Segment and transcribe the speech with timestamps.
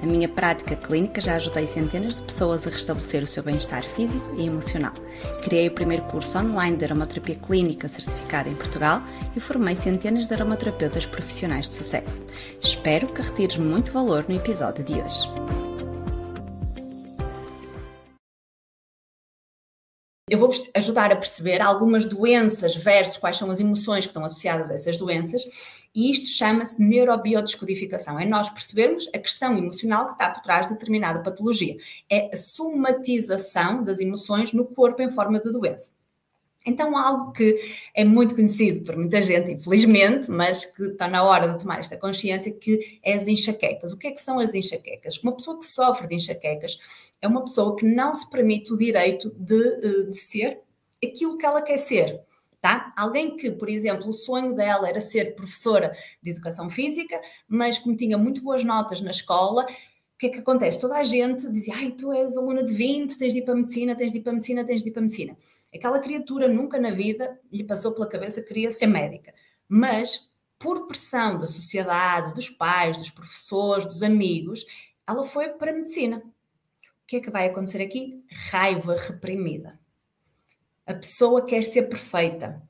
[0.00, 4.34] Na minha prática clínica já ajudei centenas de pessoas a restabelecer o seu bem-estar físico
[4.36, 4.92] e emocional.
[5.42, 9.02] Criei o primeiro curso online de aromaterapia clínica certificada em Portugal
[9.34, 12.22] e formei centenas de aromaterapeutas profissionais de sucesso.
[12.62, 15.57] Espero que retires muito valor no episódio de hoje.
[20.48, 24.74] Vou-vos ajudar a perceber algumas doenças versus quais são as emoções que estão associadas a
[24.74, 25.44] essas doenças,
[25.94, 28.18] e isto chama-se neurobiodescodificação.
[28.18, 31.76] É nós percebermos a questão emocional que está por trás de determinada patologia.
[32.08, 35.90] É a somatização das emoções no corpo em forma de doença.
[36.68, 37.56] Então, algo que
[37.94, 41.96] é muito conhecido por muita gente, infelizmente, mas que está na hora de tomar esta
[41.96, 43.92] consciência, que é as enxaquecas.
[43.92, 45.16] O que é que são as enxaquecas?
[45.22, 46.78] Uma pessoa que sofre de enxaquecas
[47.22, 50.60] é uma pessoa que não se permite o direito de, eh, de ser
[51.02, 52.20] aquilo que ela quer ser.
[52.60, 52.92] Tá?
[52.96, 57.96] Alguém que, por exemplo, o sonho dela era ser professora de educação física, mas como
[57.96, 60.80] tinha muito boas notas na escola, o que é que acontece?
[60.80, 63.56] Toda a gente dizia: Ai, tu és aluna de 20, tens de ir para a
[63.56, 65.36] medicina, tens de ir para a medicina, tens de ir para a medicina.
[65.74, 69.34] Aquela criatura nunca na vida lhe passou pela cabeça que queria ser médica,
[69.68, 74.64] mas por pressão da sociedade, dos pais, dos professores, dos amigos,
[75.06, 76.18] ela foi para a medicina.
[76.18, 78.22] O que é que vai acontecer aqui?
[78.50, 79.78] Raiva reprimida.
[80.86, 82.62] A pessoa quer ser perfeita.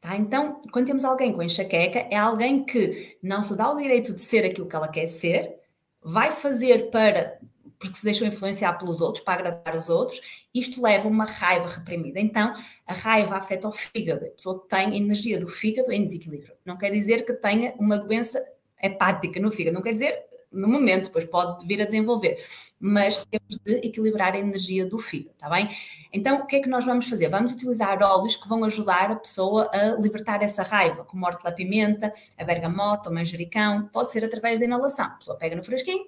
[0.00, 0.16] Tá?
[0.16, 4.22] Então, quando temos alguém com enxaqueca, é alguém que não se dá o direito de
[4.22, 5.60] ser aquilo que ela quer ser,
[6.02, 7.38] vai fazer para
[7.78, 11.66] porque se deixam influenciar pelos outros, para agradar os outros, isto leva a uma raiva
[11.66, 12.20] reprimida.
[12.20, 12.54] Então,
[12.86, 14.24] a raiva afeta o fígado.
[14.24, 16.54] A pessoa tem energia do fígado em desequilíbrio.
[16.64, 18.42] Não quer dizer que tenha uma doença
[18.80, 22.42] hepática no fígado, não quer dizer no momento, depois pode vir a desenvolver,
[22.78, 25.68] mas temos de equilibrar a energia do fígado, está bem?
[26.12, 27.28] Então, o que é que nós vamos fazer?
[27.28, 32.12] Vamos utilizar óleos que vão ajudar a pessoa a libertar essa raiva, como a hortelã-pimenta,
[32.38, 35.06] a bergamota, o manjericão, pode ser através da inalação.
[35.06, 36.04] A pessoa pega no fresquinho,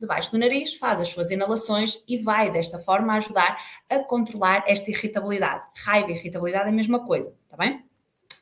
[0.00, 3.56] debaixo do nariz, faz as suas inalações e vai desta forma ajudar
[3.88, 5.64] a controlar esta irritabilidade.
[5.84, 7.84] Raiva e irritabilidade é a mesma coisa, está bem?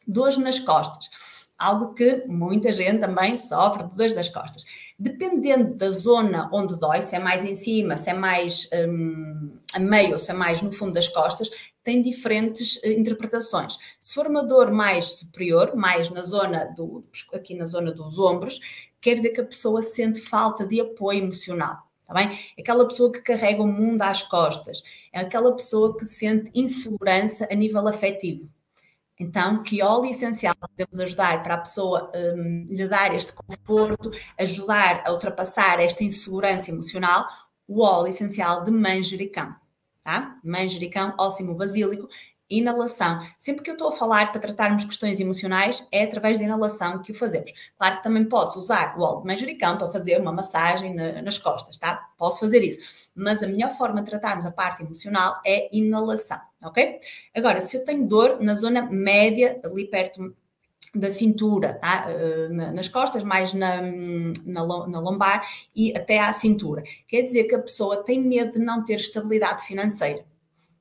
[0.06, 1.10] Dores nas costas.
[1.58, 4.64] Algo que muita gente também sofre de dores das costas.
[4.98, 9.78] Dependendo da zona onde dói, se é mais em cima, se é mais um, a
[9.78, 11.50] meio ou se é mais no fundo das costas,
[11.82, 13.76] tem diferentes uh, interpretações.
[14.00, 18.60] Se for uma dor mais superior, mais na zona do, aqui na zona dos ombros,
[19.00, 21.78] quer dizer que a pessoa sente falta de apoio emocional.
[22.06, 22.38] Tá bem?
[22.58, 24.82] Aquela pessoa que carrega o mundo às costas,
[25.12, 28.50] é aquela pessoa que sente insegurança a nível afetivo.
[29.18, 35.02] Então, que óleo essencial podemos ajudar para a pessoa um, lhe dar este conforto, ajudar
[35.06, 37.26] a ultrapassar esta insegurança emocional?
[37.68, 39.54] O óleo essencial de manjericão,
[40.02, 40.38] tá?
[40.42, 42.08] Manjericão, óssimo basílico,
[42.48, 43.20] inalação.
[43.38, 47.12] Sempre que eu estou a falar para tratarmos questões emocionais, é através da inalação que
[47.12, 47.52] o fazemos.
[47.76, 51.38] Claro que também posso usar o óleo de manjericão para fazer uma massagem na, nas
[51.38, 52.08] costas, tá?
[52.18, 53.10] Posso fazer isso.
[53.14, 56.98] Mas a melhor forma de tratarmos a parte emocional é inalação, ok?
[57.34, 60.34] Agora, se eu tenho dor na zona média, ali perto
[60.94, 62.06] da cintura, tá?
[62.08, 63.80] Eh, nas costas, mais na,
[64.44, 65.42] na, na, lombar
[65.74, 66.82] e até à cintura.
[67.08, 70.26] Quer dizer que a pessoa tem medo de não ter estabilidade financeira.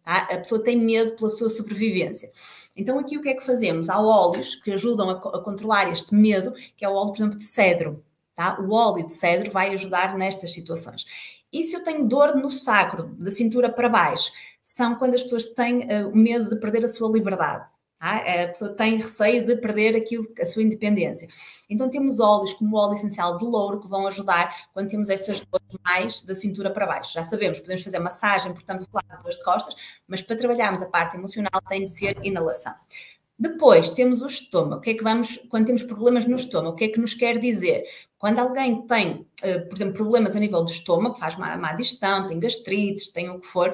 [0.04, 0.28] Tá?
[0.30, 2.30] A pessoa tem medo pela sua sobrevivência.
[2.76, 3.90] Então, aqui o que é que fazemos?
[3.90, 7.40] Há óleos que ajudam a, a controlar este medo, que é o óleo, por exemplo,
[7.40, 8.04] de cedro.
[8.36, 8.60] Tá?
[8.60, 11.06] O óleo de cedro vai ajudar nestas situações.
[11.54, 14.32] E se eu tenho dor no sacro, da cintura para baixo,
[14.64, 17.66] são quando as pessoas têm uh, medo de perder a sua liberdade.
[18.02, 18.16] Tá?
[18.16, 21.28] A pessoa tem receio de perder aquilo, a sua independência.
[21.70, 25.40] Então temos óleos como o óleo essencial de louro que vão ajudar quando temos essas
[25.42, 27.14] dores mais da cintura para baixo.
[27.14, 29.76] Já sabemos, podemos fazer massagem porque estamos a falar de dores de costas,
[30.08, 32.74] mas para trabalharmos a parte emocional tem de ser inalação.
[33.38, 34.78] Depois temos o estômago.
[34.78, 37.14] O que é que vamos, quando temos problemas no estômago, o que é que nos
[37.14, 37.84] quer dizer?
[38.18, 42.26] Quando alguém tem, eh, por exemplo, problemas a nível do estômago, faz má, má digestão,
[42.26, 43.72] tem gastrites, tem o que for,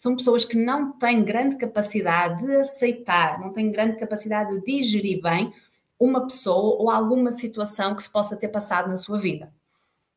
[0.00, 5.20] são pessoas que não têm grande capacidade de aceitar, não têm grande capacidade de digerir
[5.20, 5.52] bem
[5.98, 9.52] uma pessoa ou alguma situação que se possa ter passado na sua vida.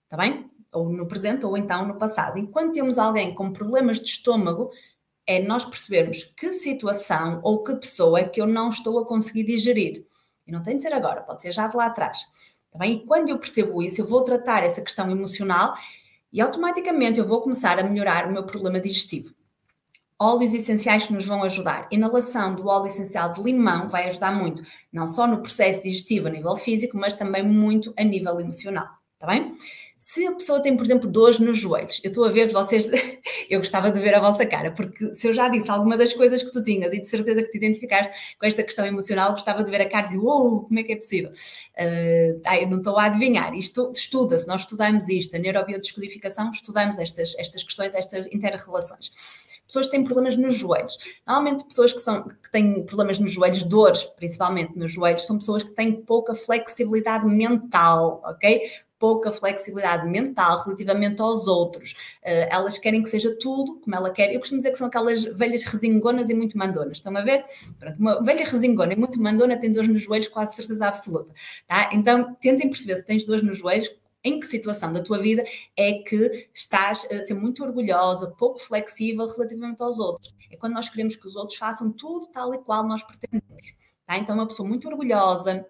[0.05, 0.47] Está bem?
[0.71, 2.39] Ou no presente ou então no passado.
[2.39, 4.71] Enquanto temos alguém com problemas de estômago,
[5.27, 9.43] é nós percebermos que situação ou que pessoa é que eu não estou a conseguir
[9.43, 10.05] digerir.
[10.47, 12.19] E não tem de ser agora, pode ser já de lá atrás.
[12.71, 12.93] Tá bem?
[12.93, 15.75] E quando eu percebo isso, eu vou tratar essa questão emocional
[16.31, 19.35] e automaticamente eu vou começar a melhorar o meu problema digestivo.
[20.23, 21.87] Óleos essenciais que nos vão ajudar.
[21.91, 26.31] Inalação do óleo essencial de limão vai ajudar muito, não só no processo digestivo a
[26.31, 28.87] nível físico, mas também muito a nível emocional,
[29.19, 29.53] tá bem?
[29.97, 32.89] Se a pessoa tem, por exemplo, dores nos joelhos, eu estou a ver vocês,
[33.49, 36.43] eu gostava de ver a vossa cara, porque se eu já disse alguma das coisas
[36.43, 39.71] que tu tinhas e de certeza que te identificaste com esta questão emocional, gostava de
[39.71, 41.31] ver a cara e dizer, uou, como é que é possível?
[41.31, 47.63] Uh, não estou a adivinhar, isto estuda-se, nós estudamos isto, a neurobiodescodificação, estudamos estas, estas
[47.63, 49.11] questões, estas interrelações
[49.67, 50.97] pessoas que têm problemas nos joelhos.
[51.25, 55.63] Normalmente, pessoas que, são, que têm problemas nos joelhos, dores principalmente nos joelhos, são pessoas
[55.63, 58.61] que têm pouca flexibilidade mental, ok?
[58.99, 61.91] Pouca flexibilidade mental relativamente aos outros.
[62.23, 64.33] Uh, elas querem que seja tudo como ela quer.
[64.33, 66.97] Eu costumo dizer que são aquelas velhas resingonas e muito mandonas.
[66.97, 67.43] Estão a ver?
[67.79, 71.33] Pronto, uma velha resingona e muito mandona tem dores nos joelhos, quase certeza absoluta.
[71.67, 71.89] Tá?
[71.91, 73.93] Então, tentem perceber se tens dores nos joelhos,
[74.23, 75.43] em que situação da tua vida
[75.75, 80.33] é que estás a ser muito orgulhosa, pouco flexível relativamente aos outros.
[80.49, 83.75] É quando nós queremos que os outros façam tudo tal e qual nós pretendemos.
[84.05, 84.17] Tá?
[84.17, 85.65] Então, uma pessoa muito orgulhosa,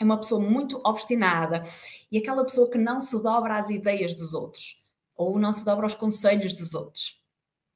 [0.00, 1.62] é uma pessoa muito obstinada
[2.10, 4.82] e aquela pessoa que não se dobra às ideias dos outros
[5.14, 7.20] ou não se dobra aos conselhos dos outros.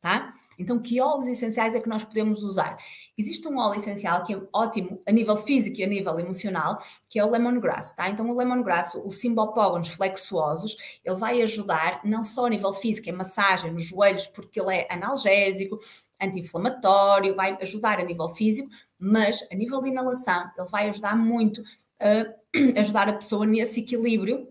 [0.00, 0.34] Tá?
[0.58, 2.76] Então, que óleos essenciais é que nós podemos usar?
[3.16, 7.18] Existe um óleo essencial que é ótimo a nível físico e a nível emocional, que
[7.18, 8.08] é o lemongrass, tá?
[8.08, 13.12] Então, o lemongrass, o simbopógonos flexuosos, ele vai ajudar não só a nível físico, em
[13.12, 15.78] massagem nos joelhos, porque ele é analgésico,
[16.20, 18.68] anti-inflamatório, vai ajudar a nível físico,
[18.98, 21.62] mas a nível de inalação, ele vai ajudar muito
[22.00, 22.26] a
[22.80, 24.48] ajudar a pessoa nesse equilíbrio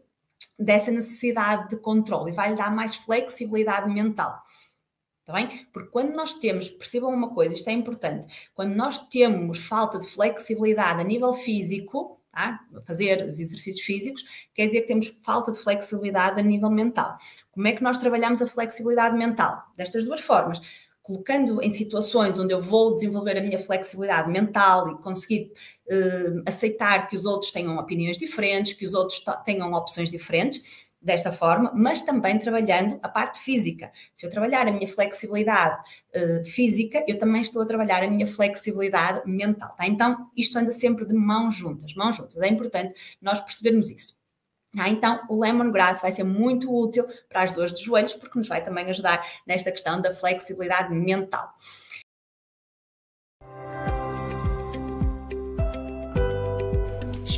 [0.58, 4.42] dessa necessidade de controle e vai lhe dar mais flexibilidade mental.
[5.26, 5.66] Está bem?
[5.74, 10.06] Porque quando nós temos, percebam uma coisa, isto é importante, quando nós temos falta de
[10.06, 12.60] flexibilidade a nível físico, tá?
[12.86, 14.24] fazer os exercícios físicos,
[14.54, 17.18] quer dizer que temos falta de flexibilidade a nível mental.
[17.50, 19.64] Como é que nós trabalhamos a flexibilidade mental?
[19.76, 20.62] Destas duas formas.
[21.02, 25.52] Colocando em situações onde eu vou desenvolver a minha flexibilidade mental e conseguir
[25.88, 31.32] uh, aceitar que os outros tenham opiniões diferentes, que os outros tenham opções diferentes, desta
[31.32, 33.92] forma, mas também trabalhando a parte física.
[34.16, 35.80] Se eu trabalhar a minha flexibilidade
[36.16, 39.76] uh, física, eu também estou a trabalhar a minha flexibilidade mental.
[39.78, 39.86] Tá?
[39.86, 42.36] Então, isto anda sempre de mãos juntas, mãos juntas.
[42.38, 44.18] É importante nós percebermos isso.
[44.78, 48.48] Ah, então, o lemongrass vai ser muito útil para as dores dos joelhos, porque nos
[48.48, 51.54] vai também ajudar nesta questão da flexibilidade mental.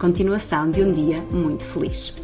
[0.00, 2.14] Continuação de um dia muito feliz.